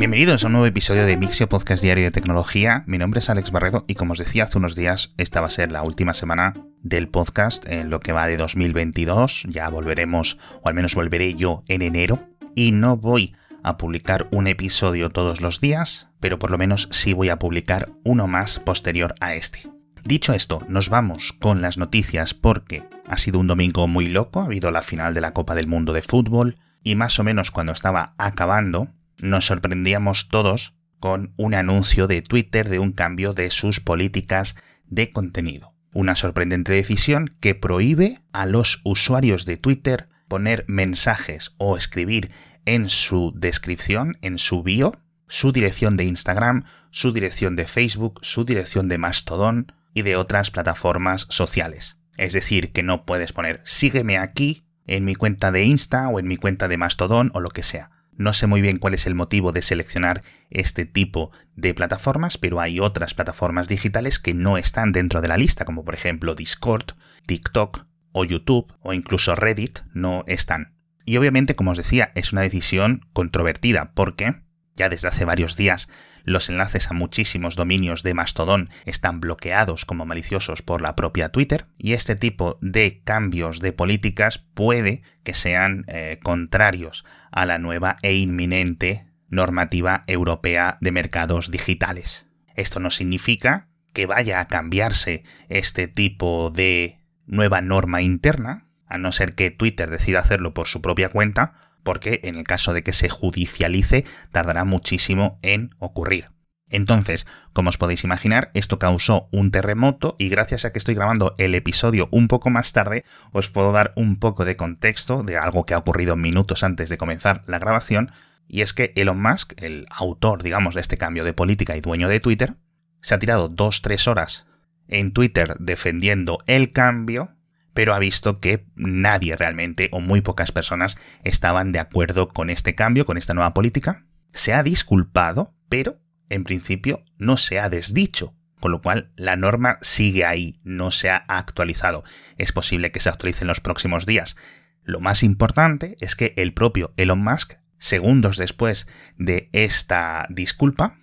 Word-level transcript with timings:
Bienvenidos 0.00 0.42
a 0.42 0.46
un 0.46 0.54
nuevo 0.54 0.64
episodio 0.64 1.04
de 1.04 1.18
Mixio 1.18 1.46
Podcast 1.46 1.82
Diario 1.82 2.04
de 2.04 2.10
Tecnología. 2.10 2.84
Mi 2.86 2.96
nombre 2.96 3.18
es 3.18 3.28
Alex 3.28 3.50
Barredo 3.50 3.84
y 3.86 3.96
como 3.96 4.14
os 4.14 4.18
decía 4.18 4.44
hace 4.44 4.56
unos 4.56 4.74
días, 4.74 5.12
esta 5.18 5.42
va 5.42 5.48
a 5.48 5.50
ser 5.50 5.70
la 5.72 5.82
última 5.82 6.14
semana 6.14 6.54
del 6.82 7.08
podcast 7.08 7.66
en 7.66 7.90
lo 7.90 8.00
que 8.00 8.12
va 8.12 8.26
de 8.26 8.38
2022. 8.38 9.42
Ya 9.50 9.68
volveremos, 9.68 10.38
o 10.62 10.68
al 10.70 10.74
menos 10.74 10.94
volveré 10.94 11.34
yo 11.34 11.64
en 11.68 11.82
enero. 11.82 12.18
Y 12.54 12.72
no 12.72 12.96
voy 12.96 13.36
a 13.62 13.76
publicar 13.76 14.26
un 14.30 14.46
episodio 14.46 15.10
todos 15.10 15.42
los 15.42 15.60
días, 15.60 16.08
pero 16.18 16.38
por 16.38 16.50
lo 16.50 16.56
menos 16.56 16.88
sí 16.90 17.12
voy 17.12 17.28
a 17.28 17.38
publicar 17.38 17.90
uno 18.02 18.26
más 18.26 18.58
posterior 18.58 19.14
a 19.20 19.34
este. 19.34 19.70
Dicho 20.02 20.32
esto, 20.32 20.64
nos 20.66 20.88
vamos 20.88 21.34
con 21.40 21.60
las 21.60 21.76
noticias 21.76 22.32
porque 22.32 22.84
ha 23.06 23.18
sido 23.18 23.38
un 23.38 23.48
domingo 23.48 23.86
muy 23.86 24.06
loco, 24.06 24.40
ha 24.40 24.46
habido 24.46 24.70
la 24.70 24.80
final 24.80 25.12
de 25.12 25.20
la 25.20 25.34
Copa 25.34 25.54
del 25.54 25.66
Mundo 25.66 25.92
de 25.92 26.00
Fútbol 26.00 26.56
y 26.82 26.94
más 26.94 27.18
o 27.18 27.22
menos 27.22 27.50
cuando 27.50 27.72
estaba 27.72 28.14
acabando, 28.16 28.88
nos 29.22 29.46
sorprendíamos 29.46 30.28
todos 30.28 30.74
con 30.98 31.32
un 31.36 31.54
anuncio 31.54 32.06
de 32.06 32.22
Twitter 32.22 32.68
de 32.68 32.78
un 32.78 32.92
cambio 32.92 33.32
de 33.32 33.50
sus 33.50 33.80
políticas 33.80 34.54
de 34.86 35.12
contenido. 35.12 35.74
Una 35.92 36.14
sorprendente 36.14 36.72
decisión 36.72 37.36
que 37.40 37.54
prohíbe 37.54 38.22
a 38.32 38.46
los 38.46 38.80
usuarios 38.84 39.46
de 39.46 39.56
Twitter 39.56 40.08
poner 40.28 40.64
mensajes 40.68 41.52
o 41.58 41.76
escribir 41.76 42.30
en 42.64 42.88
su 42.88 43.32
descripción, 43.34 44.16
en 44.20 44.38
su 44.38 44.62
bio, 44.62 44.92
su 45.26 45.52
dirección 45.52 45.96
de 45.96 46.04
Instagram, 46.04 46.64
su 46.90 47.12
dirección 47.12 47.56
de 47.56 47.66
Facebook, 47.66 48.20
su 48.22 48.44
dirección 48.44 48.88
de 48.88 48.98
Mastodon 48.98 49.72
y 49.94 50.02
de 50.02 50.16
otras 50.16 50.50
plataformas 50.50 51.26
sociales. 51.30 51.96
Es 52.16 52.32
decir, 52.32 52.72
que 52.72 52.82
no 52.82 53.06
puedes 53.06 53.32
poner 53.32 53.60
sígueme 53.64 54.18
aquí 54.18 54.64
en 54.86 55.04
mi 55.04 55.14
cuenta 55.14 55.50
de 55.50 55.64
Insta 55.64 56.08
o 56.08 56.18
en 56.20 56.28
mi 56.28 56.36
cuenta 56.36 56.68
de 56.68 56.76
Mastodon 56.76 57.30
o 57.34 57.40
lo 57.40 57.50
que 57.50 57.62
sea. 57.62 57.90
No 58.20 58.34
sé 58.34 58.46
muy 58.46 58.60
bien 58.60 58.76
cuál 58.76 58.92
es 58.92 59.06
el 59.06 59.14
motivo 59.14 59.50
de 59.50 59.62
seleccionar 59.62 60.20
este 60.50 60.84
tipo 60.84 61.30
de 61.56 61.72
plataformas, 61.72 62.36
pero 62.36 62.60
hay 62.60 62.78
otras 62.78 63.14
plataformas 63.14 63.66
digitales 63.66 64.18
que 64.18 64.34
no 64.34 64.58
están 64.58 64.92
dentro 64.92 65.22
de 65.22 65.28
la 65.28 65.38
lista, 65.38 65.64
como 65.64 65.86
por 65.86 65.94
ejemplo 65.94 66.34
Discord, 66.34 66.92
TikTok 67.24 67.86
o 68.12 68.26
YouTube 68.26 68.74
o 68.82 68.92
incluso 68.92 69.34
Reddit 69.36 69.78
no 69.94 70.24
están. 70.26 70.74
Y 71.06 71.16
obviamente, 71.16 71.56
como 71.56 71.70
os 71.70 71.78
decía, 71.78 72.12
es 72.14 72.34
una 72.34 72.42
decisión 72.42 73.06
controvertida 73.14 73.92
porque 73.94 74.42
ya 74.76 74.90
desde 74.90 75.08
hace 75.08 75.24
varios 75.24 75.56
días 75.56 75.88
los 76.24 76.48
enlaces 76.48 76.90
a 76.90 76.94
muchísimos 76.94 77.56
dominios 77.56 78.02
de 78.02 78.14
Mastodon 78.14 78.68
están 78.84 79.20
bloqueados 79.20 79.84
como 79.84 80.06
maliciosos 80.06 80.62
por 80.62 80.80
la 80.80 80.96
propia 80.96 81.30
Twitter 81.30 81.66
y 81.78 81.92
este 81.92 82.16
tipo 82.16 82.58
de 82.60 83.02
cambios 83.04 83.60
de 83.60 83.72
políticas 83.72 84.38
puede 84.38 85.02
que 85.22 85.34
sean 85.34 85.84
eh, 85.88 86.18
contrarios 86.22 87.04
a 87.30 87.46
la 87.46 87.58
nueva 87.58 87.96
e 88.02 88.14
inminente 88.14 89.06
normativa 89.28 90.02
europea 90.06 90.76
de 90.80 90.92
mercados 90.92 91.50
digitales. 91.50 92.26
Esto 92.54 92.80
no 92.80 92.90
significa 92.90 93.68
que 93.92 94.06
vaya 94.06 94.40
a 94.40 94.48
cambiarse 94.48 95.24
este 95.48 95.88
tipo 95.88 96.50
de 96.50 97.00
nueva 97.26 97.60
norma 97.60 98.02
interna, 98.02 98.66
a 98.86 98.98
no 98.98 99.12
ser 99.12 99.34
que 99.34 99.50
Twitter 99.50 99.88
decida 99.90 100.18
hacerlo 100.18 100.52
por 100.52 100.66
su 100.66 100.82
propia 100.82 101.08
cuenta, 101.08 101.69
porque 101.82 102.20
en 102.24 102.36
el 102.36 102.44
caso 102.44 102.72
de 102.72 102.82
que 102.82 102.92
se 102.92 103.08
judicialice 103.08 104.04
tardará 104.32 104.64
muchísimo 104.64 105.38
en 105.42 105.74
ocurrir. 105.78 106.30
Entonces, 106.70 107.26
como 107.52 107.70
os 107.70 107.78
podéis 107.78 108.04
imaginar, 108.04 108.50
esto 108.54 108.78
causó 108.78 109.28
un 109.32 109.50
terremoto 109.50 110.14
y 110.18 110.28
gracias 110.28 110.64
a 110.64 110.72
que 110.72 110.78
estoy 110.78 110.94
grabando 110.94 111.34
el 111.36 111.54
episodio 111.56 112.08
un 112.12 112.28
poco 112.28 112.48
más 112.48 112.72
tarde, 112.72 113.04
os 113.32 113.50
puedo 113.50 113.72
dar 113.72 113.92
un 113.96 114.18
poco 114.18 114.44
de 114.44 114.56
contexto 114.56 115.24
de 115.24 115.36
algo 115.36 115.66
que 115.66 115.74
ha 115.74 115.78
ocurrido 115.78 116.14
minutos 116.16 116.62
antes 116.62 116.88
de 116.88 116.96
comenzar 116.96 117.42
la 117.46 117.58
grabación, 117.58 118.12
y 118.46 118.62
es 118.62 118.72
que 118.72 118.92
Elon 118.96 119.20
Musk, 119.20 119.52
el 119.60 119.86
autor, 119.90 120.42
digamos, 120.42 120.74
de 120.74 120.80
este 120.80 120.96
cambio 120.96 121.24
de 121.24 121.32
política 121.32 121.76
y 121.76 121.80
dueño 121.80 122.08
de 122.08 122.20
Twitter, 122.20 122.54
se 123.00 123.14
ha 123.14 123.18
tirado 123.18 123.48
dos, 123.48 123.82
tres 123.82 124.06
horas 124.06 124.46
en 124.88 125.12
Twitter 125.12 125.56
defendiendo 125.58 126.38
el 126.46 126.72
cambio 126.72 127.30
pero 127.74 127.94
ha 127.94 127.98
visto 127.98 128.40
que 128.40 128.66
nadie 128.74 129.36
realmente 129.36 129.88
o 129.92 130.00
muy 130.00 130.20
pocas 130.20 130.52
personas 130.52 130.96
estaban 131.24 131.72
de 131.72 131.78
acuerdo 131.78 132.28
con 132.28 132.50
este 132.50 132.74
cambio, 132.74 133.06
con 133.06 133.16
esta 133.16 133.34
nueva 133.34 133.54
política. 133.54 134.04
Se 134.32 134.52
ha 134.52 134.62
disculpado, 134.62 135.54
pero 135.68 136.00
en 136.28 136.44
principio 136.44 137.04
no 137.18 137.36
se 137.36 137.58
ha 137.58 137.68
desdicho, 137.68 138.34
con 138.60 138.72
lo 138.72 138.80
cual 138.80 139.12
la 139.16 139.36
norma 139.36 139.78
sigue 139.82 140.24
ahí, 140.24 140.60
no 140.62 140.90
se 140.90 141.10
ha 141.10 141.24
actualizado. 141.28 142.04
Es 142.36 142.52
posible 142.52 142.92
que 142.92 143.00
se 143.00 143.08
actualice 143.08 143.44
en 143.44 143.48
los 143.48 143.60
próximos 143.60 144.06
días. 144.06 144.36
Lo 144.84 145.00
más 145.00 145.22
importante 145.22 145.96
es 146.00 146.16
que 146.16 146.34
el 146.36 146.52
propio 146.52 146.92
Elon 146.96 147.22
Musk, 147.22 147.54
segundos 147.78 148.36
después 148.36 148.86
de 149.16 149.48
esta 149.52 150.26
disculpa, 150.28 150.98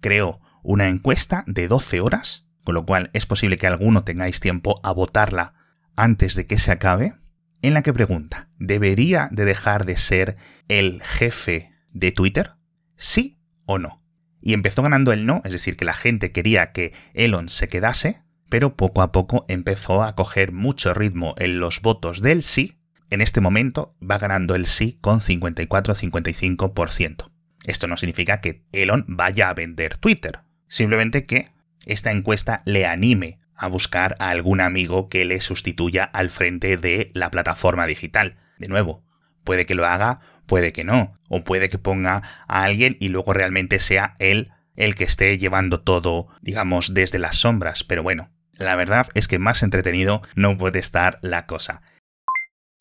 creó 0.00 0.40
una 0.62 0.88
encuesta 0.88 1.44
de 1.46 1.68
12 1.68 2.00
horas, 2.00 2.46
con 2.64 2.74
lo 2.74 2.84
cual 2.84 3.10
es 3.12 3.26
posible 3.26 3.56
que 3.56 3.66
alguno 3.66 4.02
tengáis 4.02 4.40
tiempo 4.40 4.80
a 4.82 4.92
votarla 4.92 5.54
antes 5.96 6.34
de 6.34 6.46
que 6.46 6.58
se 6.58 6.70
acabe, 6.70 7.14
en 7.62 7.72
la 7.74 7.82
que 7.82 7.92
pregunta, 7.92 8.48
¿debería 8.58 9.28
de 9.32 9.44
dejar 9.44 9.84
de 9.86 9.96
ser 9.96 10.36
el 10.68 11.02
jefe 11.02 11.72
de 11.90 12.12
Twitter? 12.12 12.52
¿Sí 12.96 13.40
o 13.64 13.78
no? 13.78 14.02
Y 14.40 14.52
empezó 14.52 14.82
ganando 14.82 15.12
el 15.12 15.26
no, 15.26 15.42
es 15.44 15.50
decir, 15.52 15.76
que 15.76 15.84
la 15.84 15.94
gente 15.94 16.30
quería 16.30 16.70
que 16.70 16.92
Elon 17.14 17.48
se 17.48 17.66
quedase, 17.68 18.22
pero 18.48 18.76
poco 18.76 19.02
a 19.02 19.10
poco 19.10 19.44
empezó 19.48 20.04
a 20.04 20.14
coger 20.14 20.52
mucho 20.52 20.94
ritmo 20.94 21.34
en 21.38 21.58
los 21.58 21.82
votos 21.82 22.22
del 22.22 22.44
sí. 22.44 22.78
En 23.10 23.20
este 23.20 23.40
momento 23.40 23.88
va 24.00 24.18
ganando 24.18 24.54
el 24.54 24.66
sí 24.66 24.98
con 25.00 25.18
54-55%. 25.20 27.32
Esto 27.64 27.88
no 27.88 27.96
significa 27.96 28.40
que 28.40 28.62
Elon 28.70 29.04
vaya 29.08 29.48
a 29.48 29.54
vender 29.54 29.96
Twitter, 29.96 30.42
simplemente 30.68 31.26
que 31.26 31.50
esta 31.84 32.12
encuesta 32.12 32.62
le 32.66 32.86
anime 32.86 33.40
a 33.56 33.68
buscar 33.68 34.16
a 34.18 34.30
algún 34.30 34.60
amigo 34.60 35.08
que 35.08 35.24
le 35.24 35.40
sustituya 35.40 36.04
al 36.04 36.30
frente 36.30 36.76
de 36.76 37.10
la 37.14 37.30
plataforma 37.30 37.86
digital. 37.86 38.36
De 38.58 38.68
nuevo, 38.68 39.04
puede 39.44 39.66
que 39.66 39.74
lo 39.74 39.86
haga, 39.86 40.20
puede 40.46 40.72
que 40.72 40.84
no, 40.84 41.12
o 41.28 41.44
puede 41.44 41.68
que 41.68 41.78
ponga 41.78 42.22
a 42.48 42.64
alguien 42.64 42.96
y 43.00 43.08
luego 43.08 43.32
realmente 43.32 43.78
sea 43.78 44.14
él 44.18 44.52
el 44.76 44.94
que 44.94 45.04
esté 45.04 45.38
llevando 45.38 45.80
todo, 45.80 46.28
digamos, 46.42 46.92
desde 46.92 47.18
las 47.18 47.36
sombras, 47.36 47.82
pero 47.82 48.02
bueno, 48.02 48.30
la 48.52 48.76
verdad 48.76 49.08
es 49.14 49.28
que 49.28 49.38
más 49.38 49.62
entretenido 49.62 50.22
no 50.34 50.56
puede 50.56 50.78
estar 50.78 51.18
la 51.22 51.46
cosa. 51.46 51.82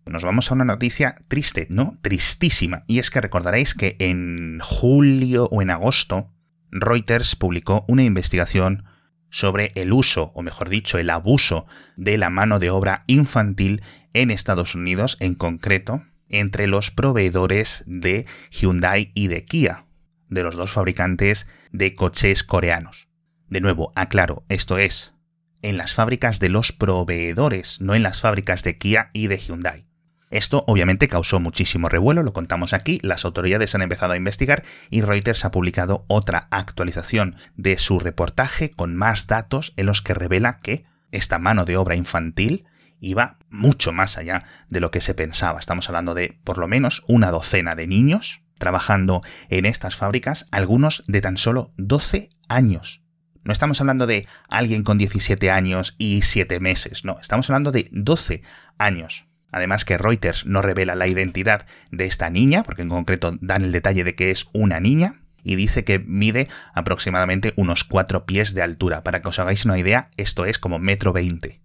Nos 0.05 0.23
vamos 0.23 0.51
a 0.51 0.53
una 0.53 0.65
noticia 0.65 1.15
triste, 1.27 1.67
¿no? 1.69 1.95
Tristísima. 2.01 2.83
Y 2.85 2.99
es 2.99 3.09
que 3.09 3.21
recordaréis 3.21 3.73
que 3.73 3.95
en 3.99 4.59
julio 4.59 5.47
o 5.51 5.61
en 5.63 5.71
agosto 5.71 6.31
Reuters 6.69 7.35
publicó 7.35 7.85
una 7.87 8.03
investigación 8.03 8.85
sobre 9.35 9.73
el 9.75 9.91
uso, 9.91 10.31
o 10.33 10.43
mejor 10.43 10.69
dicho, 10.69 10.97
el 10.97 11.09
abuso 11.09 11.65
de 11.97 12.17
la 12.17 12.29
mano 12.29 12.57
de 12.57 12.69
obra 12.69 13.03
infantil 13.05 13.83
en 14.13 14.31
Estados 14.31 14.75
Unidos, 14.75 15.17
en 15.19 15.35
concreto, 15.35 16.03
entre 16.29 16.67
los 16.67 16.89
proveedores 16.89 17.83
de 17.85 18.27
Hyundai 18.49 19.11
y 19.13 19.27
de 19.27 19.43
Kia, 19.43 19.87
de 20.29 20.41
los 20.41 20.55
dos 20.55 20.71
fabricantes 20.71 21.47
de 21.73 21.95
coches 21.95 22.45
coreanos. 22.45 23.09
De 23.49 23.59
nuevo, 23.59 23.91
aclaro, 23.95 24.45
esto 24.47 24.77
es 24.77 25.13
en 25.61 25.75
las 25.75 25.93
fábricas 25.93 26.39
de 26.39 26.47
los 26.47 26.71
proveedores, 26.71 27.81
no 27.81 27.93
en 27.93 28.03
las 28.03 28.21
fábricas 28.21 28.63
de 28.63 28.77
Kia 28.77 29.09
y 29.11 29.27
de 29.27 29.37
Hyundai. 29.37 29.85
Esto 30.31 30.63
obviamente 30.67 31.07
causó 31.07 31.39
muchísimo 31.39 31.87
revuelo, 31.87 32.23
lo 32.23 32.33
contamos 32.33 32.73
aquí, 32.73 32.99
las 33.03 33.25
autoridades 33.25 33.75
han 33.75 33.83
empezado 33.83 34.13
a 34.13 34.17
investigar 34.17 34.63
y 34.89 35.01
Reuters 35.01 35.45
ha 35.45 35.51
publicado 35.51 36.03
otra 36.07 36.47
actualización 36.49 37.35
de 37.55 37.77
su 37.77 37.99
reportaje 37.99 38.71
con 38.71 38.95
más 38.95 39.27
datos 39.27 39.73
en 39.77 39.85
los 39.85 40.01
que 40.01 40.13
revela 40.13 40.59
que 40.59 40.83
esta 41.11 41.39
mano 41.39 41.65
de 41.65 41.77
obra 41.77 41.95
infantil 41.95 42.65
iba 42.99 43.37
mucho 43.49 43.91
más 43.91 44.17
allá 44.17 44.43
de 44.67 44.79
lo 44.79 44.91
que 44.91 45.01
se 45.01 45.13
pensaba. 45.13 45.59
Estamos 45.59 45.87
hablando 45.89 46.13
de 46.13 46.39
por 46.43 46.57
lo 46.57 46.67
menos 46.67 47.03
una 47.07 47.29
docena 47.29 47.75
de 47.75 47.87
niños 47.87 48.41
trabajando 48.57 49.21
en 49.49 49.65
estas 49.65 49.95
fábricas, 49.95 50.47
algunos 50.51 51.03
de 51.07 51.21
tan 51.21 51.37
solo 51.37 51.73
12 51.77 52.29
años. 52.47 53.01
No 53.43 53.53
estamos 53.53 53.79
hablando 53.79 54.07
de 54.07 54.27
alguien 54.49 54.83
con 54.83 54.97
17 54.97 55.51
años 55.51 55.93
y 55.99 56.23
7 56.23 56.59
meses, 56.59 57.05
no, 57.05 57.19
estamos 57.19 57.49
hablando 57.49 57.71
de 57.71 57.89
12 57.91 58.41
años. 58.79 59.27
Además 59.55 59.85
que 59.85 59.97
Reuters 59.97 60.45
no 60.45 60.61
revela 60.61 60.95
la 60.95 61.07
identidad 61.07 61.65
de 61.89 62.03
esta 62.03 62.29
niña, 62.29 62.63
porque 62.63 62.81
en 62.81 62.89
concreto 62.89 63.37
dan 63.39 63.63
el 63.63 63.71
detalle 63.71 64.03
de 64.03 64.13
que 64.13 64.29
es 64.29 64.47
una 64.51 64.81
niña, 64.81 65.21
y 65.45 65.55
dice 65.55 65.85
que 65.85 65.97
mide 65.97 66.49
aproximadamente 66.73 67.53
unos 67.55 67.85
4 67.85 68.25
pies 68.25 68.53
de 68.53 68.61
altura. 68.61 69.01
Para 69.01 69.21
que 69.21 69.29
os 69.29 69.39
hagáis 69.39 69.63
una 69.63 69.79
idea, 69.79 70.09
esto 70.17 70.45
es 70.45 70.59
como 70.59 70.77
metro 70.77 71.13
20. 71.13 71.61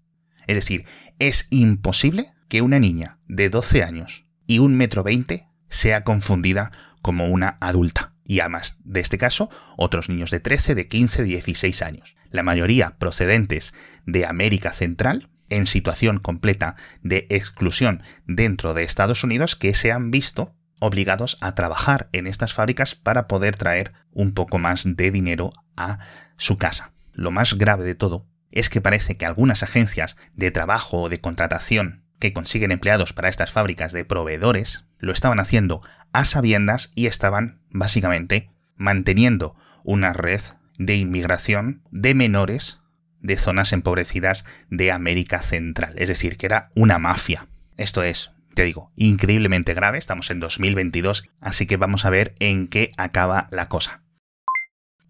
Es 0.46 0.54
decir, 0.54 0.84
es 1.18 1.46
imposible 1.50 2.30
que 2.48 2.62
una 2.62 2.78
niña 2.78 3.18
de 3.26 3.50
12 3.50 3.82
años 3.82 4.24
y 4.46 4.60
un 4.60 4.76
metro 4.76 5.02
20 5.02 5.48
sea 5.68 6.04
confundida 6.04 6.70
como 7.02 7.26
una 7.26 7.58
adulta. 7.60 8.12
Y 8.24 8.38
además 8.38 8.78
de 8.84 9.00
este 9.00 9.18
caso, 9.18 9.50
otros 9.76 10.08
niños 10.08 10.30
de 10.30 10.38
13, 10.38 10.76
de 10.76 10.86
15, 10.86 11.22
de 11.22 11.28
16 11.28 11.82
años. 11.82 12.14
La 12.30 12.44
mayoría 12.44 12.94
procedentes 12.98 13.74
de 14.06 14.26
América 14.26 14.70
Central 14.70 15.28
en 15.50 15.66
situación 15.66 16.18
completa 16.18 16.76
de 17.02 17.26
exclusión 17.28 18.02
dentro 18.26 18.74
de 18.74 18.84
Estados 18.84 19.24
Unidos 19.24 19.56
que 19.56 19.74
se 19.74 19.92
han 19.92 20.10
visto 20.10 20.54
obligados 20.80 21.36
a 21.40 21.54
trabajar 21.54 22.08
en 22.12 22.26
estas 22.26 22.54
fábricas 22.54 22.94
para 22.94 23.28
poder 23.28 23.56
traer 23.56 23.92
un 24.12 24.32
poco 24.32 24.58
más 24.58 24.84
de 24.84 25.10
dinero 25.10 25.52
a 25.76 25.98
su 26.36 26.56
casa. 26.56 26.92
Lo 27.12 27.30
más 27.30 27.54
grave 27.54 27.84
de 27.84 27.94
todo 27.94 28.26
es 28.50 28.70
que 28.70 28.80
parece 28.80 29.16
que 29.16 29.26
algunas 29.26 29.62
agencias 29.62 30.16
de 30.34 30.50
trabajo 30.50 31.02
o 31.02 31.08
de 31.08 31.20
contratación 31.20 32.02
que 32.18 32.32
consiguen 32.32 32.72
empleados 32.72 33.12
para 33.12 33.28
estas 33.28 33.52
fábricas 33.52 33.92
de 33.92 34.04
proveedores 34.04 34.84
lo 34.98 35.12
estaban 35.12 35.40
haciendo 35.40 35.82
a 36.12 36.24
sabiendas 36.24 36.90
y 36.94 37.06
estaban 37.06 37.60
básicamente 37.70 38.50
manteniendo 38.76 39.54
una 39.84 40.12
red 40.12 40.40
de 40.78 40.96
inmigración 40.96 41.82
de 41.90 42.14
menores 42.14 42.79
de 43.20 43.36
zonas 43.36 43.72
empobrecidas 43.72 44.44
de 44.68 44.92
América 44.92 45.42
Central. 45.42 45.94
Es 45.96 46.08
decir, 46.08 46.36
que 46.36 46.46
era 46.46 46.70
una 46.74 46.98
mafia. 46.98 47.46
Esto 47.76 48.02
es, 48.02 48.32
te 48.54 48.64
digo, 48.64 48.92
increíblemente 48.96 49.74
grave. 49.74 49.98
Estamos 49.98 50.30
en 50.30 50.40
2022, 50.40 51.24
así 51.40 51.66
que 51.66 51.76
vamos 51.76 52.04
a 52.04 52.10
ver 52.10 52.34
en 52.40 52.68
qué 52.68 52.90
acaba 52.96 53.48
la 53.50 53.68
cosa. 53.68 54.02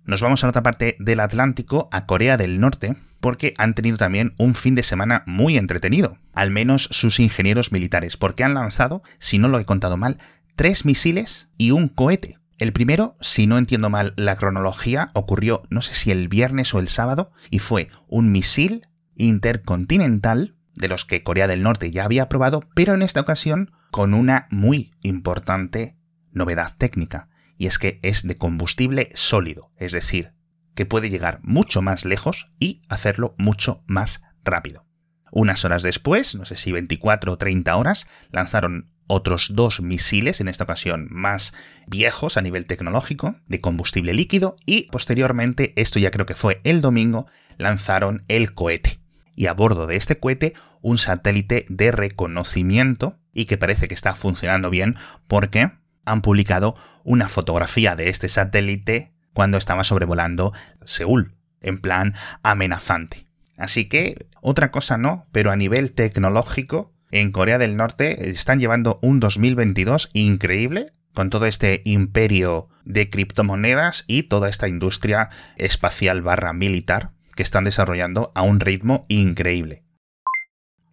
Nos 0.05 0.23
vamos 0.23 0.43
a 0.43 0.49
otra 0.49 0.63
parte 0.63 0.97
del 0.99 1.21
Atlántico, 1.21 1.89
a 1.93 2.07
Corea 2.07 2.37
del 2.37 2.59
Norte, 2.59 2.97
porque 3.21 3.55
han 3.59 3.75
tenido 3.75 3.97
también 3.97 4.35
un 4.39 4.55
fin 4.55 4.75
de 4.75 4.83
semana 4.83 5.23
muy 5.27 5.57
entretenido, 5.57 6.19
al 6.33 6.51
menos 6.51 6.89
sus 6.91 7.21
ingenieros 7.21 7.71
militares, 7.71 8.17
porque 8.17 8.43
han 8.43 8.55
lanzado, 8.55 9.03
si 9.19 9.39
no 9.39 9.49
lo 9.49 9.61
he 9.61 9.65
contado 9.65 9.97
mal, 9.97 10.19
tres 10.57 10.85
misiles 10.85 11.49
y 11.59 11.71
un 11.71 11.89
cohete. 11.89 12.40
El 12.61 12.75
primero, 12.75 13.17
si 13.23 13.47
no 13.47 13.57
entiendo 13.57 13.89
mal 13.89 14.13
la 14.17 14.37
cronología, 14.37 15.11
ocurrió 15.15 15.63
no 15.71 15.81
sé 15.81 15.95
si 15.95 16.11
el 16.11 16.29
viernes 16.29 16.75
o 16.75 16.79
el 16.79 16.89
sábado, 16.89 17.33
y 17.49 17.59
fue 17.59 17.89
un 18.07 18.31
misil 18.33 18.87
intercontinental, 19.17 20.57
de 20.75 20.89
los 20.89 21.07
que 21.07 21.23
Corea 21.23 21.47
del 21.47 21.63
Norte 21.63 21.91
ya 21.91 22.05
había 22.05 22.29
probado, 22.29 22.69
pero 22.75 22.93
en 22.93 23.01
esta 23.01 23.23
ocasión 23.23 23.73
con 23.91 24.13
una 24.13 24.47
muy 24.51 24.93
importante 25.01 25.97
novedad 26.33 26.77
técnica, 26.77 27.31
y 27.57 27.65
es 27.67 27.79
que 27.79 27.99
es 28.03 28.27
de 28.27 28.37
combustible 28.37 29.09
sólido, 29.15 29.73
es 29.79 29.93
decir, 29.93 30.35
que 30.75 30.85
puede 30.85 31.09
llegar 31.09 31.41
mucho 31.43 31.81
más 31.81 32.05
lejos 32.05 32.51
y 32.59 32.83
hacerlo 32.91 33.35
mucho 33.39 33.81
más 33.87 34.21
rápido. 34.45 34.85
Unas 35.33 35.65
horas 35.65 35.83
después, 35.83 36.35
no 36.35 36.45
sé 36.45 36.59
si 36.59 36.73
24 36.73 37.33
o 37.33 37.39
30 37.39 37.75
horas, 37.75 38.07
lanzaron 38.31 38.91
otros 39.11 39.51
dos 39.55 39.81
misiles, 39.81 40.41
en 40.41 40.49
esta 40.49 40.65
ocasión 40.65 41.09
más 41.11 41.53
viejos 41.87 42.37
a 42.37 42.43
nivel 42.43 42.65
tecnológico, 42.67 43.37
de 43.49 43.61
combustible 43.61 44.15
líquido, 44.15 44.57
y 44.67 44.83
posteriormente, 44.91 45.73
esto 45.77 45.99
ya 45.99 46.11
creo 46.11 46.27
que 46.27 46.35
fue 46.35 46.61
el 46.65 46.81
domingo, 46.81 47.27
lanzaron 47.59 48.25
el 48.29 48.55
cohete. 48.55 49.01
Y 49.35 49.47
a 49.47 49.53
bordo 49.53 49.87
de 49.87 49.97
este 49.97 50.19
cohete, 50.19 50.55
un 50.81 50.99
satélite 50.99 51.67
de 51.69 51.91
reconocimiento, 51.91 53.19
y 53.33 53.47
que 53.47 53.59
parece 53.59 53.89
que 53.89 53.95
está 53.95 54.15
funcionando 54.15 54.71
bien 54.71 54.97
porque 55.27 55.73
han 56.05 56.23
publicado 56.23 56.77
una 57.05 57.29
fotografía 57.29 57.97
de 57.97 58.09
este 58.09 58.29
satélite 58.29 59.13
cuando 59.33 59.59
estaba 59.59 59.85
sobrevolando 59.85 60.53
Seúl, 60.85 61.35
en 61.61 61.79
plan 61.79 62.15
amenazante. 62.43 63.27
Así 63.57 63.87
que, 63.87 64.27
otra 64.41 64.71
cosa 64.71 64.97
no, 64.97 65.27
pero 65.33 65.51
a 65.51 65.57
nivel 65.57 65.93
tecnológico, 65.93 66.93
en 67.11 67.33
Corea 67.33 67.59
del 67.59 67.77
Norte 67.77 68.31
están 68.31 68.61
llevando 68.61 68.99
un 69.03 69.21
2022 69.21 70.11
increíble 70.13 70.93
con 71.15 71.31
todo 71.31 71.47
este 71.47 71.83
imperio 71.85 72.69
de 72.85 73.11
criptomonedas 73.11 74.05
y 74.07 74.25
toda 74.25 74.49
esta 74.49 74.69
industria 74.69 75.29
espacial 75.57 76.23
barra 76.23 76.53
militar 76.53 77.11
que 77.35 77.43
están 77.43 77.65
desarrollando 77.65 78.33
a 78.35 78.43
un 78.43 78.61
ritmo 78.61 79.03
increíble. 79.09 79.83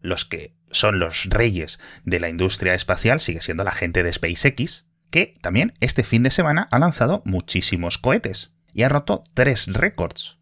Los 0.02 0.26
que 0.26 0.56
son 0.72 1.00
los 1.00 1.26
reyes 1.26 1.80
de 2.04 2.20
la 2.20 2.30
industria 2.30 2.74
espacial 2.74 3.20
sigue 3.20 3.42
siendo 3.42 3.64
la 3.64 3.72
gente 3.72 4.04
de 4.04 4.14
SpaceX, 4.14 4.86
que 5.10 5.36
también 5.42 5.74
este 5.80 6.04
fin 6.04 6.24
de 6.24 6.32
semana 6.32 6.68
ha 6.72 6.80
lanzado 6.80 7.22
muchísimos 7.26 7.98
cohetes 7.98 8.52
y 8.74 8.84
ha 8.84 8.90
roto 8.90 9.24
tres 9.34 9.68
récords. 9.68 10.37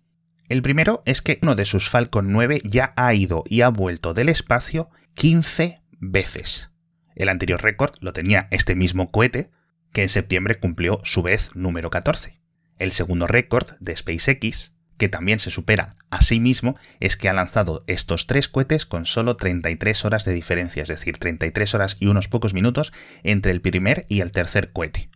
El 0.47 0.61
primero 0.61 1.01
es 1.05 1.21
que 1.21 1.39
uno 1.41 1.55
de 1.55 1.65
sus 1.65 1.89
Falcon 1.89 2.31
9 2.31 2.61
ya 2.63 2.93
ha 2.95 3.13
ido 3.13 3.43
y 3.47 3.61
ha 3.61 3.69
vuelto 3.69 4.13
del 4.13 4.29
espacio 4.29 4.89
15 5.15 5.81
veces. 5.99 6.69
El 7.15 7.29
anterior 7.29 7.63
récord 7.63 7.95
lo 7.99 8.13
tenía 8.13 8.47
este 8.51 8.75
mismo 8.75 9.09
cohete, 9.09 9.49
que 9.91 10.03
en 10.03 10.09
septiembre 10.09 10.59
cumplió 10.59 10.99
su 11.03 11.23
vez 11.23 11.49
número 11.55 11.89
14. 11.89 12.39
El 12.77 12.91
segundo 12.91 13.25
récord 13.25 13.71
de 13.79 13.95
SpaceX, 13.95 14.73
que 14.97 15.09
también 15.09 15.39
se 15.39 15.49
supera 15.49 15.95
a 16.11 16.21
sí 16.21 16.39
mismo, 16.39 16.77
es 16.99 17.17
que 17.17 17.27
ha 17.27 17.33
lanzado 17.33 17.83
estos 17.87 18.27
tres 18.27 18.47
cohetes 18.47 18.85
con 18.85 19.05
solo 19.05 19.37
33 19.37 20.05
horas 20.05 20.25
de 20.25 20.33
diferencia, 20.33 20.83
es 20.83 20.89
decir, 20.89 21.17
33 21.17 21.73
horas 21.73 21.95
y 21.99 22.07
unos 22.07 22.27
pocos 22.27 22.53
minutos 22.53 22.93
entre 23.23 23.51
el 23.51 23.61
primer 23.61 24.05
y 24.09 24.21
el 24.21 24.31
tercer 24.31 24.71
cohete. 24.73 25.09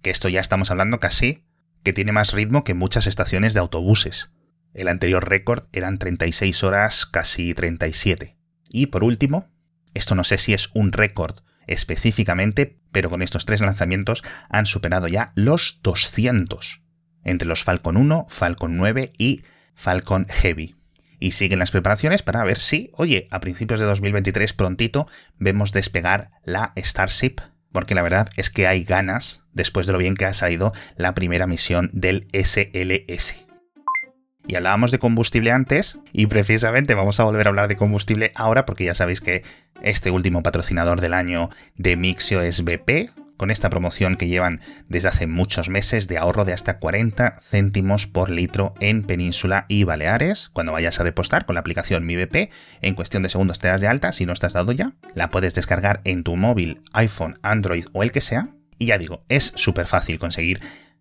Que 0.00 0.10
esto 0.10 0.28
ya 0.28 0.40
estamos 0.40 0.70
hablando 0.70 1.00
casi 1.00 1.42
que 1.82 1.92
tiene 1.92 2.12
más 2.12 2.32
ritmo 2.32 2.62
que 2.64 2.74
muchas 2.74 3.06
estaciones 3.06 3.54
de 3.54 3.60
autobuses. 3.60 4.30
El 4.76 4.88
anterior 4.88 5.26
récord 5.26 5.64
eran 5.72 5.98
36 5.98 6.62
horas, 6.62 7.06
casi 7.06 7.54
37. 7.54 8.36
Y 8.68 8.86
por 8.86 9.04
último, 9.04 9.48
esto 9.94 10.14
no 10.14 10.22
sé 10.22 10.36
si 10.36 10.52
es 10.52 10.68
un 10.74 10.92
récord 10.92 11.36
específicamente, 11.66 12.78
pero 12.92 13.08
con 13.08 13.22
estos 13.22 13.46
tres 13.46 13.62
lanzamientos 13.62 14.22
han 14.50 14.66
superado 14.66 15.08
ya 15.08 15.32
los 15.34 15.80
200 15.82 16.82
entre 17.24 17.48
los 17.48 17.64
Falcon 17.64 17.96
1, 17.96 18.26
Falcon 18.28 18.76
9 18.76 19.08
y 19.16 19.44
Falcon 19.74 20.26
Heavy. 20.28 20.76
Y 21.18 21.30
siguen 21.30 21.58
las 21.58 21.70
preparaciones 21.70 22.22
para 22.22 22.44
ver 22.44 22.58
si, 22.58 22.90
oye, 22.92 23.28
a 23.30 23.40
principios 23.40 23.80
de 23.80 23.86
2023 23.86 24.52
prontito 24.52 25.08
vemos 25.38 25.72
despegar 25.72 26.32
la 26.44 26.74
Starship, 26.76 27.36
porque 27.72 27.94
la 27.94 28.02
verdad 28.02 28.28
es 28.36 28.50
que 28.50 28.66
hay 28.66 28.84
ganas 28.84 29.42
después 29.54 29.86
de 29.86 29.94
lo 29.94 29.98
bien 29.98 30.16
que 30.16 30.26
ha 30.26 30.34
salido 30.34 30.74
la 30.96 31.14
primera 31.14 31.46
misión 31.46 31.88
del 31.94 32.28
SLS. 32.34 33.45
Y 34.48 34.54
hablábamos 34.54 34.90
de 34.90 34.98
combustible 34.98 35.50
antes, 35.50 35.98
y 36.12 36.26
precisamente 36.26 36.94
vamos 36.94 37.18
a 37.18 37.24
volver 37.24 37.46
a 37.46 37.50
hablar 37.50 37.68
de 37.68 37.76
combustible 37.76 38.32
ahora, 38.34 38.64
porque 38.64 38.84
ya 38.84 38.94
sabéis 38.94 39.20
que 39.20 39.42
este 39.82 40.10
último 40.10 40.42
patrocinador 40.42 41.00
del 41.00 41.14
año 41.14 41.50
de 41.76 41.96
Mixio 41.96 42.40
es 42.40 42.64
BP, 42.64 43.10
con 43.36 43.50
esta 43.50 43.70
promoción 43.70 44.16
que 44.16 44.28
llevan 44.28 44.60
desde 44.88 45.08
hace 45.08 45.26
muchos 45.26 45.68
meses 45.68 46.08
de 46.08 46.18
ahorro 46.18 46.44
de 46.44 46.52
hasta 46.52 46.78
40 46.78 47.36
céntimos 47.40 48.06
por 48.06 48.30
litro 48.30 48.74
en 48.80 49.02
Península 49.02 49.66
y 49.68 49.84
Baleares. 49.84 50.50
Cuando 50.52 50.72
vayas 50.72 50.98
a 51.00 51.02
repostar 51.02 51.44
con 51.44 51.54
la 51.54 51.60
aplicación 51.60 52.06
Mi 52.06 52.16
BP, 52.16 52.50
en 52.80 52.94
cuestión 52.94 53.22
de 53.22 53.28
segundos 53.28 53.58
te 53.58 53.68
das 53.68 53.80
de 53.80 53.88
alta, 53.88 54.12
si 54.12 54.26
no 54.26 54.32
estás 54.32 54.54
dado 54.54 54.72
ya, 54.72 54.92
la 55.14 55.30
puedes 55.30 55.54
descargar 55.54 56.00
en 56.04 56.24
tu 56.24 56.36
móvil, 56.36 56.80
iPhone, 56.92 57.38
Android 57.42 57.86
o 57.92 58.02
el 58.02 58.12
que 58.12 58.20
sea. 58.20 58.48
Y 58.78 58.86
ya 58.86 58.98
digo, 58.98 59.24
es 59.28 59.52
súper 59.56 59.86
fácil 59.86 60.18
conseguir 60.18 60.60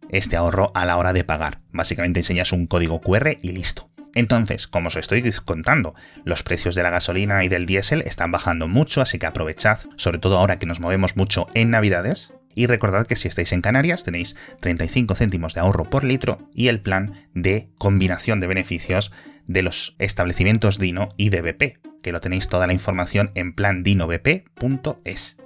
este 0.09 0.35
ahorro 0.35 0.71
a 0.75 0.85
la 0.85 0.97
hora 0.97 1.13
de 1.13 1.23
pagar. 1.23 1.59
Básicamente 1.71 2.19
enseñas 2.19 2.51
un 2.51 2.67
código 2.67 3.01
QR 3.01 3.37
y 3.41 3.51
listo. 3.51 3.89
Entonces, 4.15 4.67
como 4.67 4.87
os 4.87 4.95
estoy 4.95 5.29
contando, 5.43 5.93
los 6.23 6.41
precios 6.41 6.73
de 6.73 6.83
la 6.83 6.89
gasolina 6.89 7.43
y 7.43 7.49
del 7.49 7.65
diésel 7.65 8.01
están 8.01 8.31
bajando 8.31 8.67
mucho, 8.67 9.01
así 9.01 9.19
que 9.19 9.25
aprovechad, 9.25 9.79
sobre 9.97 10.19
todo 10.19 10.37
ahora 10.37 10.57
que 10.57 10.65
nos 10.65 10.79
movemos 10.79 11.17
mucho 11.17 11.47
en 11.53 11.69
Navidades. 11.69 12.33
Y 12.55 12.67
recordad 12.67 13.05
que 13.05 13.17
si 13.17 13.27
estáis 13.27 13.51
en 13.51 13.61
Canarias 13.61 14.05
tenéis 14.05 14.37
35 14.61 15.15
céntimos 15.15 15.53
de 15.53 15.59
ahorro 15.59 15.89
por 15.89 16.05
litro 16.05 16.49
y 16.53 16.69
el 16.69 16.79
plan 16.79 17.27
de 17.33 17.67
combinación 17.77 18.39
de 18.39 18.47
beneficios 18.47 19.11
de 19.45 19.61
los 19.61 19.95
establecimientos 19.99 20.79
Dino 20.79 21.09
y 21.17 21.29
de 21.29 21.41
que 22.01 22.11
lo 22.13 22.21
tenéis 22.21 22.47
toda 22.47 22.67
la 22.67 22.73
información 22.73 23.31
en 23.35 23.53
plandinobp.es. 23.53 25.37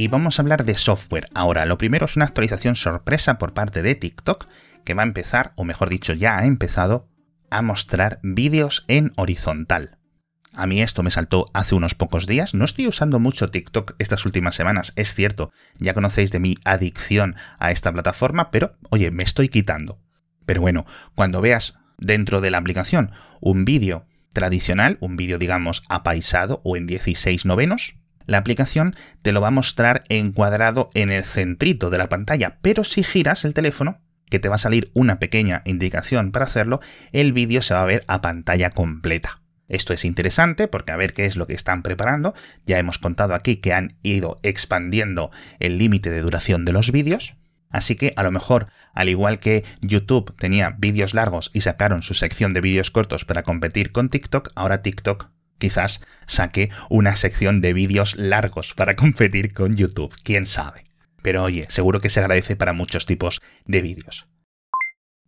Y 0.00 0.06
vamos 0.06 0.38
a 0.38 0.42
hablar 0.42 0.64
de 0.64 0.76
software. 0.76 1.28
Ahora, 1.34 1.66
lo 1.66 1.76
primero 1.76 2.06
es 2.06 2.14
una 2.14 2.24
actualización 2.24 2.76
sorpresa 2.76 3.36
por 3.36 3.52
parte 3.52 3.82
de 3.82 3.96
TikTok, 3.96 4.46
que 4.84 4.94
va 4.94 5.02
a 5.02 5.06
empezar, 5.06 5.52
o 5.56 5.64
mejor 5.64 5.88
dicho, 5.88 6.12
ya 6.12 6.38
ha 6.38 6.46
empezado, 6.46 7.08
a 7.50 7.62
mostrar 7.62 8.20
vídeos 8.22 8.84
en 8.86 9.12
horizontal. 9.16 9.98
A 10.54 10.68
mí 10.68 10.80
esto 10.82 11.02
me 11.02 11.10
saltó 11.10 11.46
hace 11.52 11.74
unos 11.74 11.96
pocos 11.96 12.28
días. 12.28 12.54
No 12.54 12.64
estoy 12.64 12.86
usando 12.86 13.18
mucho 13.18 13.48
TikTok 13.48 13.96
estas 13.98 14.24
últimas 14.24 14.54
semanas, 14.54 14.92
es 14.94 15.16
cierto. 15.16 15.50
Ya 15.80 15.94
conocéis 15.94 16.30
de 16.30 16.38
mi 16.38 16.54
adicción 16.62 17.34
a 17.58 17.72
esta 17.72 17.90
plataforma, 17.90 18.52
pero 18.52 18.76
oye, 18.90 19.10
me 19.10 19.24
estoy 19.24 19.48
quitando. 19.48 19.98
Pero 20.46 20.60
bueno, 20.60 20.86
cuando 21.16 21.40
veas 21.40 21.74
dentro 21.98 22.40
de 22.40 22.52
la 22.52 22.58
aplicación 22.58 23.10
un 23.40 23.64
vídeo 23.64 24.06
tradicional, 24.32 24.96
un 25.00 25.16
vídeo 25.16 25.38
digamos 25.38 25.82
apaisado 25.88 26.60
o 26.62 26.76
en 26.76 26.86
16 26.86 27.44
novenos, 27.46 27.96
la 28.28 28.38
aplicación 28.38 28.94
te 29.22 29.32
lo 29.32 29.40
va 29.40 29.48
a 29.48 29.50
mostrar 29.50 30.04
encuadrado 30.10 30.88
en 30.94 31.10
el 31.10 31.24
centrito 31.24 31.88
de 31.90 31.98
la 31.98 32.10
pantalla, 32.10 32.58
pero 32.60 32.84
si 32.84 33.02
giras 33.02 33.44
el 33.46 33.54
teléfono, 33.54 34.02
que 34.30 34.38
te 34.38 34.50
va 34.50 34.56
a 34.56 34.58
salir 34.58 34.90
una 34.92 35.18
pequeña 35.18 35.62
indicación 35.64 36.30
para 36.30 36.44
hacerlo, 36.44 36.80
el 37.12 37.32
vídeo 37.32 37.62
se 37.62 37.72
va 37.72 37.80
a 37.80 37.86
ver 37.86 38.04
a 38.06 38.20
pantalla 38.20 38.68
completa. 38.68 39.40
Esto 39.66 39.94
es 39.94 40.04
interesante 40.04 40.68
porque 40.68 40.92
a 40.92 40.96
ver 40.96 41.14
qué 41.14 41.24
es 41.24 41.36
lo 41.36 41.46
que 41.46 41.54
están 41.54 41.82
preparando. 41.82 42.34
Ya 42.66 42.78
hemos 42.78 42.98
contado 42.98 43.34
aquí 43.34 43.56
que 43.56 43.72
han 43.72 43.96
ido 44.02 44.40
expandiendo 44.42 45.30
el 45.58 45.78
límite 45.78 46.10
de 46.10 46.20
duración 46.20 46.66
de 46.66 46.72
los 46.72 46.92
vídeos. 46.92 47.34
Así 47.70 47.96
que 47.96 48.12
a 48.16 48.22
lo 48.22 48.30
mejor, 48.30 48.66
al 48.92 49.08
igual 49.08 49.38
que 49.38 49.64
YouTube 49.80 50.34
tenía 50.36 50.76
vídeos 50.78 51.14
largos 51.14 51.50
y 51.54 51.62
sacaron 51.62 52.02
su 52.02 52.12
sección 52.12 52.52
de 52.52 52.60
vídeos 52.60 52.90
cortos 52.90 53.24
para 53.24 53.42
competir 53.42 53.90
con 53.90 54.10
TikTok, 54.10 54.50
ahora 54.54 54.82
TikTok 54.82 55.30
quizás 55.58 56.00
saque 56.26 56.70
una 56.88 57.16
sección 57.16 57.60
de 57.60 57.72
vídeos 57.72 58.16
largos 58.16 58.74
para 58.74 58.96
competir 58.96 59.52
con 59.52 59.76
YouTube, 59.76 60.14
quién 60.22 60.46
sabe. 60.46 60.84
Pero 61.22 61.42
oye, 61.42 61.66
seguro 61.68 62.00
que 62.00 62.10
se 62.10 62.20
agradece 62.20 62.56
para 62.56 62.72
muchos 62.72 63.06
tipos 63.06 63.40
de 63.66 63.82
vídeos. 63.82 64.28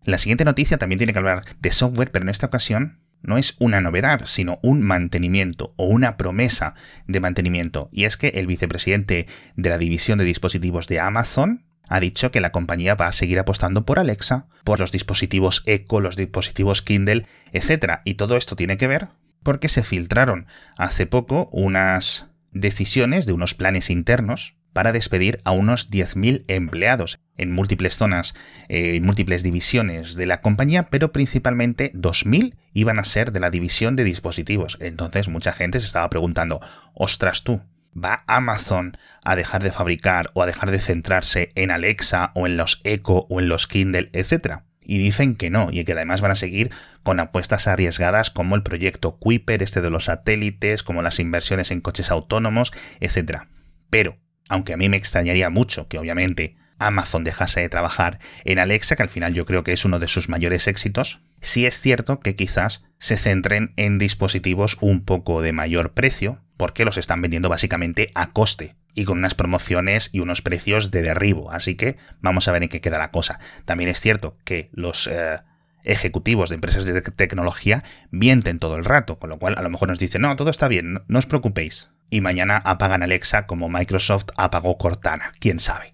La 0.05 0.19
siguiente 0.19 0.45
noticia 0.45 0.79
también 0.79 0.99
tiene 0.99 1.13
que 1.13 1.19
hablar 1.19 1.45
de 1.61 1.73
software, 1.73 2.11
pero 2.11 2.25
en 2.25 2.31
esta 2.31 2.47
ocasión 2.47 3.01
no 3.23 3.37
es 3.37 3.55
una 3.59 3.81
novedad, 3.81 4.23
sino 4.25 4.59
un 4.63 4.81
mantenimiento 4.81 5.75
o 5.77 5.87
una 5.87 6.17
promesa 6.17 6.75
de 7.07 7.21
mantenimiento. 7.21 7.89
Y 7.93 8.05
es 8.05 8.17
que 8.17 8.29
el 8.29 8.47
vicepresidente 8.47 9.27
de 9.57 9.69
la 9.69 9.79
división 9.79 10.19
de 10.19 10.25
dispositivos 10.25 10.87
de 10.87 11.01
Amazon 11.01 11.65
ha 11.89 12.01
dicho 12.01 12.31
que 12.31 12.41
la 12.41 12.53
compañía 12.53 12.95
va 12.95 13.09
a 13.09 13.13
seguir 13.13 13.39
apostando 13.39 13.85
por 13.85 13.99
Alexa, 13.99 14.47
por 14.65 14.81
los 14.81 14.93
dispositivos 14.93 15.63
Echo, 15.67 16.01
los 16.01 16.17
dispositivos 16.17 16.83
Kindle, 16.83 17.27
etc. 17.53 18.01
Y 18.05 18.15
todo 18.15 18.37
esto 18.37 18.57
tiene 18.57 18.77
que 18.77 18.87
ver 18.87 19.09
porque 19.42 19.68
se 19.68 19.82
filtraron 19.82 20.47
hace 20.76 21.06
poco 21.06 21.49
unas 21.52 22.28
decisiones 22.52 23.26
de 23.26 23.32
unos 23.32 23.54
planes 23.54 23.90
internos 23.90 24.56
para 24.73 24.92
despedir 24.92 25.40
a 25.44 25.50
unos 25.50 25.90
10.000 25.90 26.44
empleados 26.49 27.18
en 27.37 27.50
múltiples 27.50 27.97
zonas, 27.97 28.35
eh, 28.68 28.97
en 28.97 29.04
múltiples 29.04 29.42
divisiones 29.42 30.14
de 30.14 30.26
la 30.26 30.40
compañía, 30.40 30.88
pero 30.90 31.12
principalmente 31.12 31.92
2.000 31.94 32.54
iban 32.73 32.99
a 32.99 33.04
ser 33.04 33.32
de 33.32 33.40
la 33.40 33.50
división 33.50 33.97
de 33.97 34.04
dispositivos. 34.04 34.78
Entonces 34.80 35.28
mucha 35.28 35.52
gente 35.52 35.80
se 35.80 35.87
estaba 35.87 36.09
preguntando, 36.11 36.61
ostras 36.94 37.42
tú, 37.42 37.62
¿va 37.97 38.25
Amazon 38.26 38.97
a 39.25 39.35
dejar 39.37 39.62
de 39.62 39.73
fabricar 39.73 40.30
o 40.35 40.42
a 40.42 40.47
dejar 40.47 40.70
de 40.70 40.80
centrarse 40.80 41.50
en 41.56 41.70
Alexa 41.70 42.30
o 42.35 42.47
en 42.47 42.56
los 42.56 42.80
Echo 42.85 43.26
o 43.28 43.40
en 43.40 43.49
los 43.49 43.66
Kindle, 43.66 44.11
etcétera? 44.12 44.64
Y 44.83 44.99
dicen 44.99 45.37
que 45.37 45.51
no, 45.51 45.69
y 45.71 45.85
que 45.85 45.93
además 45.93 46.21
van 46.21 46.33
a 46.33 46.37
seguir 46.37 46.71
con 47.03 47.21
apuestas 47.21 47.69
arriesgadas 47.69 48.31
como 48.31 48.57
el 48.57 48.63
proyecto 48.63 49.17
Kuiper, 49.19 49.63
este 49.63 49.81
de 49.81 49.91
los 49.91 50.07
satélites, 50.07 50.83
como 50.83 51.03
las 51.03 51.19
inversiones 51.19 51.71
en 51.71 51.81
coches 51.81 52.11
autónomos, 52.11 52.73
etcétera. 53.01 53.49
Pero 53.91 54.19
aunque 54.49 54.73
a 54.73 54.77
mí 54.77 54.89
me 54.89 54.97
extrañaría 54.97 55.51
mucho 55.51 55.87
que 55.87 55.99
obviamente 55.99 56.57
Amazon 56.79 57.25
dejase 57.25 57.61
de 57.61 57.69
trabajar 57.69 58.19
en 58.45 58.59
Alexa, 58.59 58.97
que 58.97 59.03
al 59.03 59.09
final 59.09 59.35
yo 59.35 59.47
creo 59.47 59.63
que 59.63 59.73
es 59.73 59.85
uno 59.85 59.99
de 59.99 60.09
sus 60.09 60.29
mayores 60.29 60.67
éxitos, 60.67 61.21
sí 61.41 61.67
es 61.67 61.81
cierto 61.81 62.21
que 62.21 62.35
quizás 62.35 62.83
se 62.99 63.17
centren 63.17 63.73
en 63.77 63.99
dispositivos 63.99 64.77
un 64.81 65.05
poco 65.05 65.43
de 65.43 65.53
mayor 65.53 65.93
precio, 65.93 66.43
porque 66.57 66.85
los 66.85 66.97
están 66.97 67.23
vendiendo 67.23 67.49
básicamente 67.49 68.11
a 68.15 68.33
coste 68.33 68.77
y 68.94 69.04
con 69.04 69.18
unas 69.18 69.35
promociones 69.35 70.11
y 70.12 70.20
unos 70.20 70.42
precios 70.42 70.90
de 70.90 71.02
derribo. 71.02 71.50
Así 71.52 71.75
que 71.75 71.97
vamos 72.20 72.49
a 72.49 72.52
ver 72.52 72.62
en 72.62 72.68
qué 72.68 72.80
queda 72.80 72.99
la 72.99 73.11
cosa. 73.11 73.40
También 73.64 73.90
es 73.90 74.00
cierto 74.00 74.37
que 74.44 74.70
los 74.73 75.06
eh, 75.06 75.38
ejecutivos 75.85 76.50
de 76.50 76.56
empresas 76.56 76.85
de 76.85 77.00
tecnología 77.00 77.85
mienten 78.11 78.59
todo 78.59 78.76
el 78.76 78.85
rato, 78.85 79.18
con 79.18 79.30
lo 79.30 79.38
cual 79.38 79.56
a 79.56 79.62
lo 79.62 79.70
mejor 79.70 79.88
nos 79.88 79.99
dicen, 79.99 80.23
no, 80.23 80.37
todo 80.37 80.50
está 80.50 80.68
bien, 80.68 81.02
no 81.09 81.18
os 81.18 81.26
preocupéis 81.26 81.90
y 82.11 82.20
mañana 82.20 82.61
apagan 82.64 83.02
Alexa 83.02 83.47
como 83.47 83.68
Microsoft 83.68 84.26
apagó 84.37 84.76
Cortana, 84.76 85.32
quién 85.38 85.61
sabe. 85.61 85.92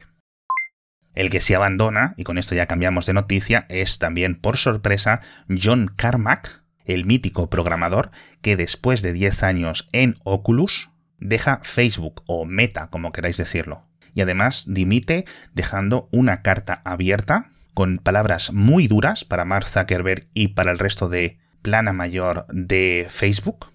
El 1.14 1.30
que 1.30 1.40
se 1.40 1.54
abandona, 1.54 2.14
y 2.16 2.24
con 2.24 2.36
esto 2.36 2.54
ya 2.54 2.66
cambiamos 2.66 3.06
de 3.06 3.14
noticia, 3.14 3.66
es 3.68 3.98
también 3.98 4.34
por 4.34 4.56
sorpresa 4.56 5.20
John 5.48 5.90
Carmack, 5.94 6.62
el 6.84 7.04
mítico 7.04 7.48
programador 7.48 8.10
que 8.42 8.56
después 8.56 9.02
de 9.02 9.12
10 9.12 9.42
años 9.42 9.86
en 9.92 10.14
Oculus 10.24 10.90
deja 11.18 11.61
Facebook 11.62 12.23
o 12.26 12.44
Meta, 12.44 12.88
como 12.88 13.12
queráis 13.12 13.37
decirlo. 13.37 13.85
Y 14.14 14.20
además 14.20 14.64
dimite 14.66 15.25
dejando 15.52 16.08
una 16.11 16.42
carta 16.42 16.80
abierta 16.85 17.50
con 17.75 17.99
palabras 17.99 18.52
muy 18.52 18.87
duras 18.87 19.25
para 19.25 19.44
Mark 19.44 19.66
Zuckerberg 19.66 20.28
y 20.32 20.49
para 20.49 20.73
el 20.73 20.78
resto 20.78 21.08
de 21.08 21.38
plana 21.61 21.92
mayor 21.92 22.46
de 22.49 23.06
Facebook, 23.11 23.66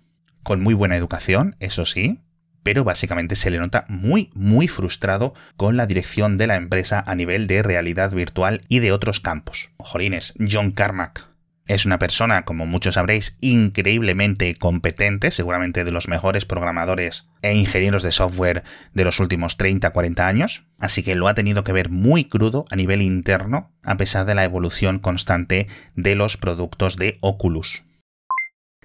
con 0.43 0.61
muy 0.61 0.73
buena 0.73 0.95
educación, 0.95 1.55
eso 1.59 1.85
sí, 1.85 2.19
pero 2.63 2.83
básicamente 2.83 3.35
se 3.35 3.49
le 3.51 3.59
nota 3.59 3.85
muy, 3.89 4.31
muy 4.33 4.67
frustrado 4.67 5.33
con 5.57 5.77
la 5.77 5.85
dirección 5.85 6.37
de 6.37 6.47
la 6.47 6.55
empresa 6.55 7.03
a 7.05 7.15
nivel 7.15 7.47
de 7.47 7.63
realidad 7.63 8.11
virtual 8.11 8.61
y 8.67 8.79
de 8.79 8.91
otros 8.91 9.19
campos. 9.19 9.71
Jolines, 9.77 10.33
John 10.39 10.71
Carmack. 10.71 11.30
Es 11.71 11.85
una 11.85 11.99
persona, 11.99 12.43
como 12.43 12.65
muchos 12.65 12.95
sabréis, 12.95 13.37
increíblemente 13.39 14.55
competente, 14.55 15.31
seguramente 15.31 15.85
de 15.85 15.93
los 15.93 16.09
mejores 16.09 16.43
programadores 16.43 17.29
e 17.41 17.53
ingenieros 17.53 18.03
de 18.03 18.11
software 18.11 18.65
de 18.93 19.05
los 19.05 19.21
últimos 19.21 19.57
30-40 19.57 20.19
años, 20.19 20.65
así 20.79 21.01
que 21.01 21.15
lo 21.15 21.29
ha 21.29 21.33
tenido 21.33 21.63
que 21.63 21.71
ver 21.71 21.89
muy 21.89 22.25
crudo 22.25 22.65
a 22.71 22.75
nivel 22.75 23.01
interno, 23.01 23.71
a 23.83 23.95
pesar 23.95 24.25
de 24.25 24.35
la 24.35 24.43
evolución 24.43 24.99
constante 24.99 25.67
de 25.95 26.15
los 26.15 26.35
productos 26.35 26.97
de 26.97 27.17
Oculus. 27.21 27.83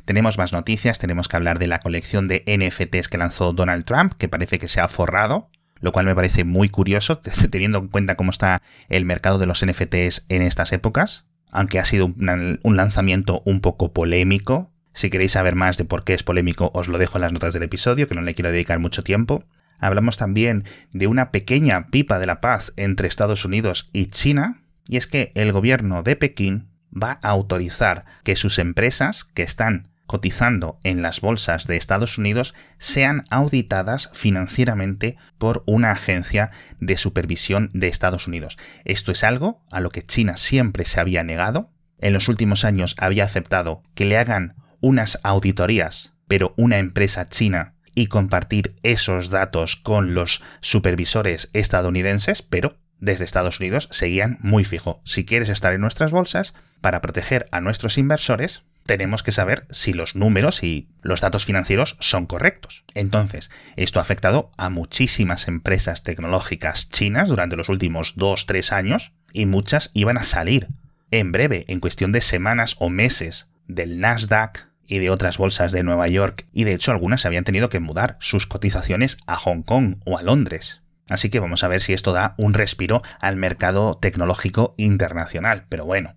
Tenemos 0.04 0.38
más 0.38 0.52
noticias, 0.52 1.00
tenemos 1.00 1.26
que 1.26 1.36
hablar 1.36 1.58
de 1.58 1.66
la 1.66 1.80
colección 1.80 2.28
de 2.28 2.44
NFTs 2.46 3.08
que 3.08 3.18
lanzó 3.18 3.52
Donald 3.52 3.84
Trump, 3.84 4.12
que 4.12 4.28
parece 4.28 4.60
que 4.60 4.68
se 4.68 4.80
ha 4.80 4.86
forrado, 4.86 5.50
lo 5.80 5.90
cual 5.90 6.06
me 6.06 6.14
parece 6.14 6.44
muy 6.44 6.68
curioso, 6.68 7.18
teniendo 7.50 7.78
en 7.78 7.88
cuenta 7.88 8.14
cómo 8.14 8.30
está 8.30 8.62
el 8.88 9.04
mercado 9.04 9.40
de 9.40 9.46
los 9.46 9.66
NFTs 9.66 10.26
en 10.28 10.42
estas 10.42 10.72
épocas, 10.72 11.24
aunque 11.56 11.78
ha 11.78 11.86
sido 11.86 12.06
un, 12.06 12.76
lanzamiento 12.76 13.42
un 13.46 13.60
poco 13.60 13.94
polémico. 13.94 14.70
Si 14.92 15.08
queréis 15.08 15.32
saber 15.32 15.54
más 15.54 15.78
de 15.78 15.86
por 15.86 16.04
qué 16.04 16.12
es 16.12 16.22
polémico, 16.22 16.70
os 16.74 16.86
lo 16.86 16.98
dejo 16.98 17.16
en 17.16 17.22
las 17.22 17.32
notas 17.32 17.54
del 17.54 17.62
episodio, 17.62 18.06
que 18.06 18.14
no 18.14 18.20
le 18.20 18.34
quiero 18.34 18.52
dedicar 18.52 18.78
mucho 18.78 19.02
tiempo. 19.02 19.42
Hablamos 19.78 20.18
también 20.18 20.64
de 20.92 21.06
una 21.06 21.30
pequeña 21.30 21.88
pipa 21.88 22.18
de 22.18 22.26
la 22.26 22.42
paz 22.42 22.74
entre 22.76 23.08
Estados 23.08 23.46
Unidos 23.46 23.88
y 23.94 24.06
China, 24.06 24.60
y 24.86 24.98
es 24.98 25.06
que 25.06 25.32
el 25.34 25.50
gobierno 25.50 26.02
de 26.02 26.16
Pekín 26.16 26.68
va 26.92 27.18
a 27.22 27.30
autorizar 27.30 28.04
que 28.22 28.36
sus 28.36 28.58
empresas 28.58 29.24
que 29.24 29.42
están 29.42 29.88
cotizando 30.06 30.78
en 30.84 31.02
las 31.02 31.20
bolsas 31.20 31.66
de 31.66 31.76
Estados 31.76 32.18
Unidos 32.18 32.54
sean 32.78 33.24
auditadas 33.30 34.10
financieramente 34.12 35.16
por 35.38 35.62
una 35.66 35.90
agencia 35.90 36.50
de 36.80 36.96
supervisión 36.96 37.70
de 37.72 37.88
Estados 37.88 38.26
Unidos. 38.26 38.56
Esto 38.84 39.12
es 39.12 39.24
algo 39.24 39.64
a 39.70 39.80
lo 39.80 39.90
que 39.90 40.04
China 40.04 40.36
siempre 40.36 40.84
se 40.84 41.00
había 41.00 41.22
negado. 41.24 41.70
En 41.98 42.12
los 42.12 42.28
últimos 42.28 42.64
años 42.64 42.94
había 42.98 43.24
aceptado 43.24 43.82
que 43.94 44.04
le 44.04 44.18
hagan 44.18 44.54
unas 44.80 45.18
auditorías, 45.22 46.14
pero 46.28 46.54
una 46.56 46.78
empresa 46.78 47.28
china 47.28 47.74
y 47.94 48.08
compartir 48.08 48.74
esos 48.82 49.30
datos 49.30 49.76
con 49.76 50.14
los 50.14 50.42
supervisores 50.60 51.48
estadounidenses, 51.54 52.42
pero 52.42 52.76
desde 53.00 53.24
Estados 53.24 53.60
Unidos 53.60 53.88
seguían 53.90 54.38
muy 54.40 54.64
fijo. 54.64 55.00
Si 55.04 55.24
quieres 55.24 55.48
estar 55.48 55.72
en 55.72 55.80
nuestras 55.80 56.10
bolsas, 56.10 56.54
para 56.80 57.00
proteger 57.00 57.48
a 57.50 57.60
nuestros 57.60 57.98
inversores, 57.98 58.62
tenemos 58.86 59.22
que 59.22 59.32
saber 59.32 59.66
si 59.70 59.92
los 59.92 60.14
números 60.14 60.62
y 60.62 60.88
los 61.02 61.20
datos 61.20 61.44
financieros 61.44 61.96
son 62.00 62.26
correctos. 62.26 62.84
Entonces, 62.94 63.50
esto 63.76 63.98
ha 63.98 64.02
afectado 64.02 64.50
a 64.56 64.70
muchísimas 64.70 65.48
empresas 65.48 66.02
tecnológicas 66.02 66.88
chinas 66.90 67.28
durante 67.28 67.56
los 67.56 67.68
últimos 67.68 68.16
2-3 68.16 68.72
años 68.72 69.12
y 69.32 69.46
muchas 69.46 69.90
iban 69.94 70.18
a 70.18 70.24
salir 70.24 70.68
en 71.10 71.32
breve, 71.32 71.64
en 71.68 71.80
cuestión 71.80 72.12
de 72.12 72.20
semanas 72.20 72.76
o 72.78 72.90
meses, 72.90 73.48
del 73.68 74.00
Nasdaq 74.00 74.68
y 74.86 74.98
de 74.98 75.10
otras 75.10 75.38
bolsas 75.38 75.72
de 75.72 75.82
Nueva 75.82 76.08
York 76.08 76.46
y 76.52 76.64
de 76.64 76.74
hecho 76.74 76.92
algunas 76.92 77.26
habían 77.26 77.44
tenido 77.44 77.68
que 77.68 77.80
mudar 77.80 78.16
sus 78.20 78.46
cotizaciones 78.46 79.18
a 79.26 79.36
Hong 79.36 79.62
Kong 79.62 79.96
o 80.04 80.18
a 80.18 80.22
Londres. 80.22 80.82
Así 81.08 81.30
que 81.30 81.40
vamos 81.40 81.62
a 81.62 81.68
ver 81.68 81.82
si 81.82 81.92
esto 81.92 82.12
da 82.12 82.34
un 82.36 82.54
respiro 82.54 83.02
al 83.20 83.36
mercado 83.36 83.98
tecnológico 83.98 84.74
internacional. 84.76 85.64
Pero 85.68 85.84
bueno, 85.84 86.16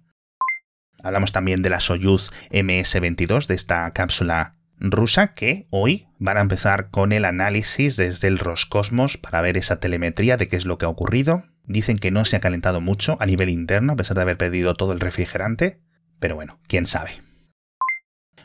Hablamos 1.04 1.32
también 1.32 1.62
de 1.62 1.70
la 1.70 1.80
Soyuz 1.80 2.32
MS-22, 2.52 3.48
de 3.48 3.56
esta 3.56 3.92
cápsula 3.92 4.56
rusa, 4.80 5.34
que 5.34 5.68
hoy 5.70 6.08
van 6.18 6.38
a 6.38 6.42
empezar 6.42 6.90
con 6.90 7.12
el 7.12 7.26
análisis 7.26 7.96
desde 7.96 8.28
el 8.28 8.40
Roscosmos 8.40 9.18
para 9.18 9.42
ver 9.42 9.58
esa 9.58 9.80
telemetría 9.80 10.38
de 10.38 10.48
qué 10.48 10.58
es 10.58 10.66
lo 10.66 10.78
que 10.78 10.86
ha 10.86 10.90
ocurrido. 10.90 11.44
Dicen 11.66 11.98
que 11.98 12.12
no 12.12 12.26
se 12.26 12.36
ha 12.36 12.40
calentado 12.42 12.82
mucho 12.82 13.18
a 13.20 13.26
nivel 13.26 13.50
interno, 13.50 13.94
a 13.94 13.96
pesar 13.96 14.16
de 14.18 14.24
haber 14.24 14.38
perdido 14.38 14.74
todo 14.74 14.92
el 14.92 15.00
refrigerante. 15.00 15.80
Pero 16.20 16.36
bueno, 16.36 16.60
quién 16.68 16.86
sabe. 16.86 17.12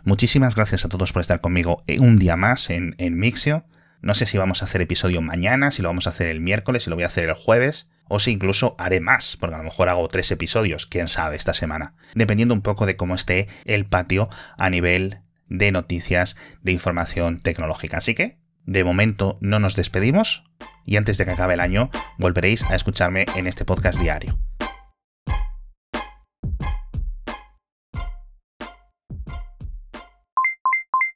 Muchísimas 0.05 0.55
gracias 0.55 0.85
a 0.85 0.89
todos 0.89 1.13
por 1.13 1.21
estar 1.21 1.41
conmigo 1.41 1.83
un 1.99 2.19
día 2.19 2.37
más 2.37 2.71
en, 2.71 2.95
en 2.99 3.17
Mixio. 3.19 3.65
No 4.01 4.15
sé 4.15 4.27
si 4.27 4.37
vamos 4.37 4.61
a 4.63 4.67
hacer 4.67 4.83
episodio 4.83 5.23
mañana, 5.23 5.71
si 5.71 5.81
lo 5.81 5.89
vamos 5.89 6.07
a 6.07 6.11
hacer 6.11 6.29
el 6.29 6.41
miércoles, 6.41 6.85
si 6.85 6.91
lo 6.91 6.97
voy 6.97 7.05
a 7.05 7.09
hacer 7.09 7.25
el 7.25 7.35
jueves 7.35 7.89
o 8.09 8.19
si 8.19 8.33
incluso 8.33 8.75
haré 8.79 9.01
más, 9.01 9.37
porque 9.39 9.55
a 9.55 9.59
lo 9.59 9.65
mejor 9.65 9.89
hago 9.89 10.09
tres 10.09 10.31
episodios, 10.31 10.87
quién 10.87 11.09
sabe, 11.09 11.37
esta 11.37 11.55
semana, 11.55 11.95
dependiendo 12.15 12.55
un 12.55 12.63
poco 12.63 12.87
de 12.87 12.97
cómo 12.97 13.15
esté 13.15 13.49
el 13.65 13.87
patio 13.87 14.29
a 14.59 14.71
nivel 14.71 15.21
de 15.49 15.73
noticias 15.73 16.37
de 16.63 16.73
información 16.73 17.39
tecnológica. 17.39 17.99
Así 17.99 18.15
que, 18.15 18.39
de 18.67 18.85
momento, 18.85 19.39
no 19.41 19.59
nos 19.59 19.77
despedimos 19.77 20.45
y 20.87 20.97
antes 20.97 21.19
de 21.19 21.25
que 21.25 21.33
acabe 21.33 21.55
el 21.55 21.61
año, 21.61 21.91
volveréis 22.19 22.63
a 22.65 22.75
escucharme 22.75 23.27
en 23.37 23.47
este 23.47 23.65
podcast 23.65 23.99
diario. 23.99 24.39